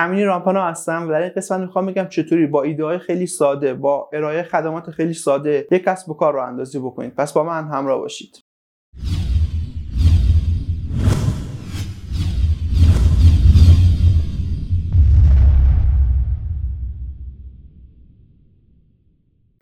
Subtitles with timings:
[0.00, 3.74] امینی رامپانا هستم و در این قسمت می‌خوام بگم چطوری با ایده های خیلی ساده
[3.74, 7.14] با ارائه خدمات خیلی ساده یک کسب و کار رو اندازی بکنید.
[7.14, 8.47] پس با من همراه باشید.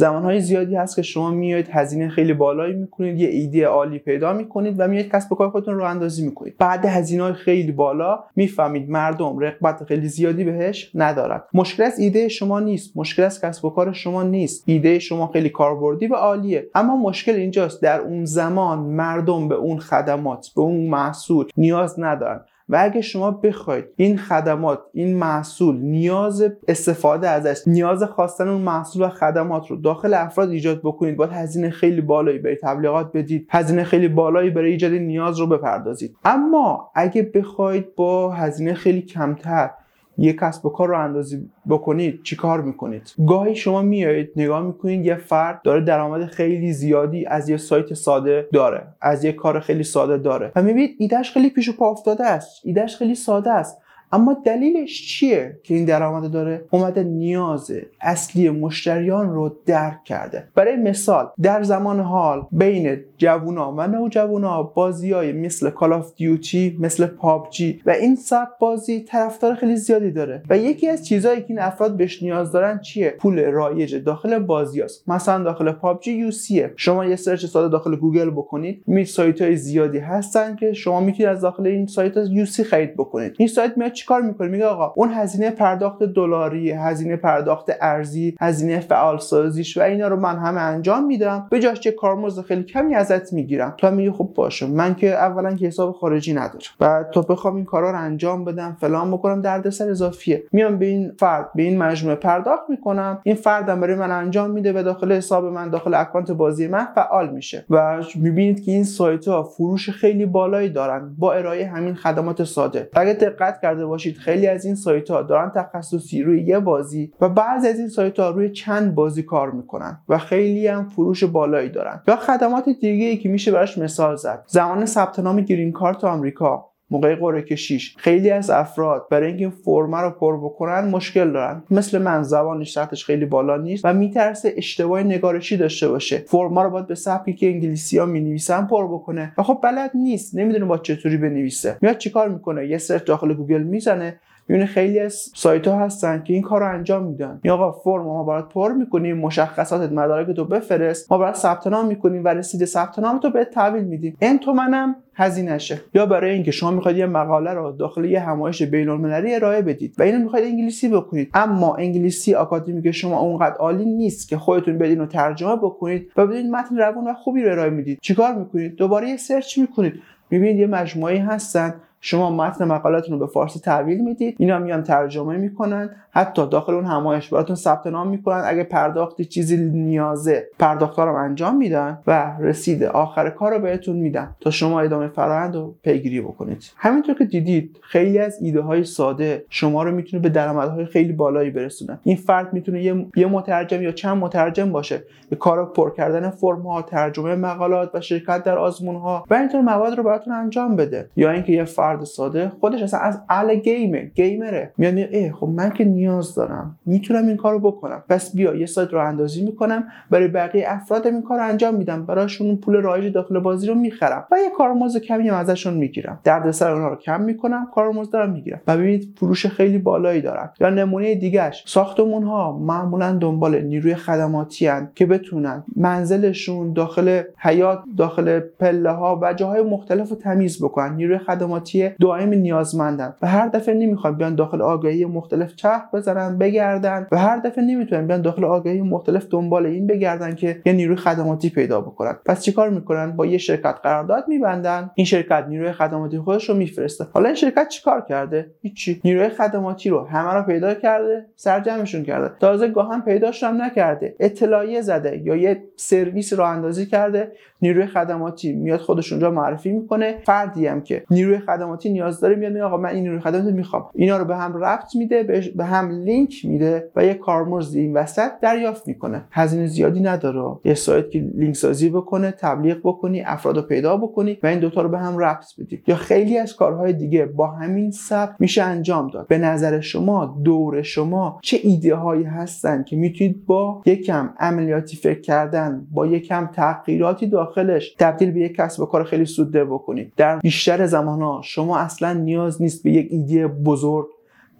[0.00, 4.74] زمانهای زیادی هست که شما میایید هزینه خیلی بالایی می‌کنید یه ایده عالی پیدا می‌کنید
[4.78, 6.54] و میایید کسب و کار خودتون رو اندازی می‌کنید.
[6.58, 11.44] بعد هزینه های خیلی بالا می‌فهمید مردم رقبت خیلی زیادی بهش ندارد.
[11.54, 12.96] مشکل از ایده شما نیست.
[12.96, 14.64] مشکل از کسب و کار شما نیست.
[14.66, 16.66] ایده شما خیلی کاربردی و عالیه.
[16.74, 17.82] اما مشکل اینجاست.
[17.82, 22.40] در اون زمان مردم به اون خدمات به اون محصول نیاز ندارن.
[22.70, 29.02] و اگه شما بخواید این خدمات این محصول نیاز استفاده ازش نیاز خواستن اون محصول
[29.02, 33.84] و خدمات رو داخل افراد ایجاد بکنید باید هزینه خیلی بالایی برای تبلیغات بدید هزینه
[33.84, 36.16] خیلی بالایی برای ایجاد نیاز رو بپردازید.
[36.24, 39.70] اما اگه بخواید با هزینه خیلی کمتر
[40.20, 45.16] یه کسب و کار رو اندازی بکنید چیکار می‌کنید؟ گاهی شما میایید نگاه می‌کنید یه
[45.16, 50.18] فرد داره درآمد خیلی زیادی از یه سایت ساده داره از یه کار خیلی ساده
[50.18, 50.52] داره.
[50.56, 53.82] و می‌بینید ایدهش خیلی پیش و پا افتاده است ایدهش خیلی ساده است.
[54.12, 60.48] اما دلیلش چیه که این درآمد داره؟ اومده نیاز اصلی مشتریان رو درک کرده.
[60.54, 67.06] برای مثال در زمان حال بین جوونا و نوجوانا بازیای مثل Call of Duty مثل
[67.06, 70.42] PUBG و این سبک بازی طرفدار خیلی زیادی داره.
[70.50, 74.82] و یکی از چیزهایی که این افراد بهش نیاز دارن چیه؟ پول رایج داخل بازی
[74.82, 78.82] است مثلا داخل PUBG UC ه شما یه search ساده داخل گوگل بکنید.
[78.86, 83.34] می‌بینی سایت های زیادی هستن که شما می‌تونید از داخل این سایت UC خرید بکنید.
[83.38, 88.80] این سایت میاد چیکار می‌کنه میگه آقا اون هزینه پرداخت دلاری هزینه پرداخت ارزی هزینه
[88.80, 91.46] فعال سازیش و اینا رو من همه انجام میدم.
[91.50, 93.74] به جاش چه کارمزد خیلی کمی ازت می‌گیرم.
[93.78, 94.66] تو میگه خب باشه.
[94.66, 96.58] من که اولا که حساب خارجی ندارم.
[96.80, 100.42] و تو بخوام این کارا رو انجام بدم فلان بکنم دردسر اضافیه.
[100.52, 103.20] میام به این فرد به این مجموعه پرداخت می‌کنم.
[103.22, 107.30] این فردم برای من انجام میده و داخل حساب من داخل اکانت بازی من فعال
[107.30, 107.64] میشه.
[107.70, 111.14] و می‌بینید که این سایت ها فروش خیلی بالایی دارن.
[111.18, 112.88] با ارائه همین خدمات ساده.
[112.94, 114.16] اگه دقت کرده باشید.
[114.16, 118.18] خیلی از این سایت ها دارن تخصصی روی یه بازی و بعضی از این سایت
[118.18, 122.02] ها روی چند بازی کار می‌کنن و خیلی هم فروش بالایی دارن.
[122.08, 124.44] یا خدمات دیگه ای که میشه براش مثال زد.
[124.46, 126.69] زمان ثبت نام گرین کارت آمریکا.
[126.90, 127.94] موقع قرعه کشیش.
[127.98, 131.62] خیلی از افراد برای اینکه این فرمه رو پر بکنن مشکل دارن.
[131.70, 136.18] مثل من زبانش سطحش خیلی بالا نیست و میترسه اشتباه نگارشی داشته باشه.
[136.18, 139.32] فرما رو باید به سبکی که انگلیسی ها می‌نویسن پر بکنه.
[139.38, 140.34] و خب بلد نیست.
[140.34, 141.76] نمی‌دونه باید چطوری بنویسه.
[141.80, 144.20] میاد چیکار می‌کنه؟ یه search داخل گوگل می‌زنه.
[144.50, 147.40] می‌بینه خیلی از سایت ها هستن که این کار رو انجام میدن.
[147.44, 151.12] یا آقا فرم ما برات پر می‌کنیم مشخصات مدارک تو بفرست.
[151.12, 154.16] ما برات ثبت نام می‌کنیم و رسید ثبت نام تو بهت تحویل میدیم.
[154.20, 155.80] ان تومنم هزینهشه.
[155.94, 159.94] یا برای اینکه شما می‌خواید یه مقاله رو داخل یه همایش بین المللی ارائه بدید
[159.98, 164.98] و اینو می‌خواید انگلیسی بکنید اما انگلیسی آکادمیک شما اونقدر عالی نیست که خودتون بدین
[164.98, 167.98] رو ترجمه بکنید و بدین متن روان و خوبی رو ارائه می‌دید.
[168.02, 169.94] چیکار می‌کنید؟ دوباره search می‌کنید.
[170.30, 174.36] می‌بینید یه مجموعه هستن شما متن مقالتون رو به فارسی تحویل می‌دید.
[174.38, 175.90] اینا میان ترجمه می‌کنن.
[176.10, 178.42] حتی داخل اون همایش براتون ثبت نام می‌کنن.
[178.46, 184.36] اگه پرداختی چیزی نیازه پرداخت رو انجام میدن و رسید آخر کار رو بهتون میدن
[184.40, 186.62] تا شما ادامه فرآیند رو پیگیری بکنید.
[186.76, 191.50] همینطور که دیدید خیلی از ایده های ساده شما رو می‌تونه به درآمدهای خیلی بالایی
[191.50, 191.98] برسونه.
[192.02, 192.82] این فرد می‌تونه
[193.16, 195.02] یه, مترجم یا چند مترجم باشه.
[195.30, 199.96] به کار پر کردن فرم ترجمه مقالات و شرکت در آزمون ها و اینطور مواد
[199.96, 201.10] رو براتون انجام بده.
[201.16, 204.72] یا اینکه یه فرد ساده خودش اصلا از ال گیمه گیمره.
[204.78, 206.78] میاد میگه خب من که نیاز دارم.
[206.86, 208.02] می‌تونم این کارو بکنم.
[208.08, 212.06] پس بیا یه سایت رو اندازی می‌کنم برای بقیه افراد این کار انجام میدم.
[212.06, 214.26] براشون پول رایج داخل بازی رو می‌خرم.
[214.32, 216.20] و یه کارمزد کمی هم ازشون می‌گیرم.
[216.24, 218.60] دردسر اونها رو کم می‌کنم کارمزد رو می‌گیرم.
[218.66, 220.50] و ببینید فروش خیلی بالایی دارن.
[220.60, 221.64] یا نمونه دیگهش.
[221.66, 229.18] ساختمون ها معمولا دنبال نیروی خدماتی هن که بتونن منزلشون داخل حیات داخل پله ها
[229.22, 230.94] و جاهای مختلف رو تمیز بکنن.
[230.94, 237.06] نیروی خدماتی دائم نیازمندن و هر دفعه نمی‌خوان بیان داخل آگاهی مختلف چرخ بزنن بگردن
[237.12, 241.50] و هر دفعه نمی‌تونن بیان داخل آگاهی مختلف دنبال این بگردن که یه نیروی خدماتی
[241.50, 242.16] پیدا بکنن.
[242.26, 244.90] پس چیکار می‌کنن؟ با یه شرکت قرارداد میبندن.
[244.94, 247.06] این شرکت نیروی خدماتی خودش رو میفرسته.
[247.12, 249.00] حالا این شرکت چیکار کرده؟ هیچی.
[249.04, 252.34] نیروی خدماتی رو همه رو پیدا کرده سرجمشون کرده.
[252.40, 254.16] تازه گاهن پیداش هم نکرده.
[254.20, 257.32] اطلاعیه زده یا یه سرویس رو اندازی کرده.
[257.62, 260.14] نیروی خدماتی میاد خودش اونجا معرفی می‌کنه.
[260.24, 263.86] فردی هم که نیروی خدماتی نیاز داره میاد آقا من این نیروی خدماتی می‌خوام.
[263.94, 268.30] اینا رو به هم ربط میده به هم لینک میده و یه کارمزد این وسط
[268.42, 269.24] دریافت می‌کنه.
[269.30, 270.56] هزینه زیادی نداره.
[270.64, 274.82] یه سایت که لینک سازی بکنه تبلیغ بکنی افراد رو پیدا بکنی و این دوتا
[274.82, 275.82] رو به هم ربط بدی.
[275.86, 279.26] یا خیلی از کارهای دیگه با همین سبک میشه انجام داد.
[279.26, 285.20] به نظر شما دور شما چه ایده هایی هستن که می‌تونید با یکم عملیاتی فکر
[285.20, 290.12] کردن با یکم تغییراتی داخلش تبدیل به یک کسب و کار خیلی سوده بکنید.
[290.16, 294.06] در بیشتر زمان ها شما اصلا نیاز نیست به یک ایده بزرگ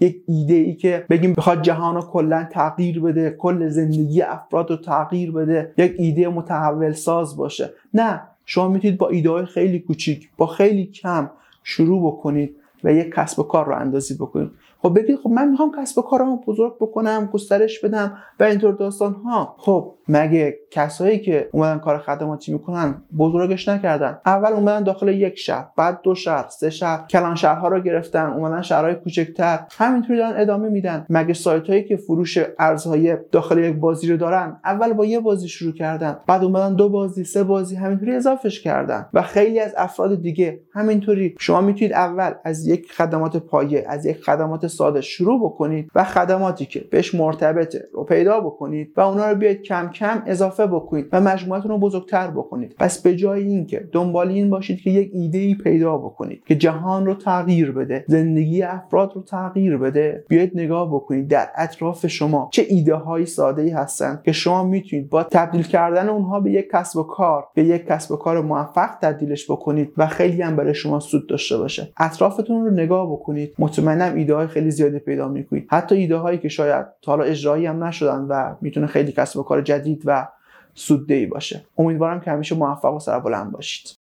[0.00, 4.76] یک ایده ای که بگیم بخواد جهان رو کلا تغییر بده کل زندگی افراد رو
[4.76, 7.70] تغییر بده یک ایده متحول ساز باشه.
[7.94, 11.30] نه شما می‌تونید با ایده های خیلی کوچیک با خیلی کم
[11.62, 14.50] شروع بکنید و یک کسب و کار رو اندازی بکنید.
[14.82, 19.12] خب بگید خب من می‌خوام کسب و کارمو بزرگ بکنم گسترش بدم و اینطور داستان
[19.14, 25.38] ها خب مگه کسایی که اومدن کار خدماتی می‌کنن بزرگش نکردن؟ اول اومدن داخل یک
[25.38, 30.40] شهر بعد دو شهر سه شهر کلان شهرها رو گرفتن اومدن شهرهای کوچکتر همینطوری دارن
[30.40, 31.06] ادامه میدن.
[31.10, 35.48] مگه سایت هایی که فروش ارزهای داخل یک بازی رو دارن اول با یه بازی
[35.48, 39.08] شروع کردن بعد اومدن دو بازی سه بازی همینطوری اضافهش کردن.
[39.14, 41.34] و خیلی از افراد دیگه همینطوری.
[41.38, 46.66] شما می‌تونید اول از یک خدمات پایه از یک خدمات ساده شروع بکنید و خدماتی
[46.66, 51.20] که بهش مرتبطه رو پیدا بکنید و اونا رو بیاید کم کم اضافه بکنید و
[51.20, 52.74] مجموعتون رو بزرگتر بکنید.
[52.78, 57.06] پس به جای اینکه دنبال این باشید که یک ایده ای پیدا بکنید که جهان
[57.06, 62.66] رو تغییر بده زندگی افراد رو تغییر بده بیاید نگاه بکنید در اطراف شما چه
[62.68, 66.98] ایده های ساده ای هستن که شما می‌تونید با تبدیل کردن اونها به یک کسب
[66.98, 71.00] و کار به یک کسب و کار موفق تبدیلش بکنید و خیلی هم برای شما
[71.00, 71.92] سود داشته باشه.
[71.96, 73.54] اطرافتون رو نگاه بکنید.
[73.58, 77.66] مطمئنم ایده های خیلی زیادی پیدا می‌کنید حتی ایده هایی که شاید تا حالا اجرایی
[77.66, 80.28] هم نشدن و می‌تونه خیلی کسب و کار جدید و
[80.74, 81.64] سوددهی باشه.
[81.78, 83.96] امیدوارم که همیشه موفق و سربلند باشید.